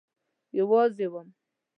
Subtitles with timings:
[0.57, 1.27] یوازی وم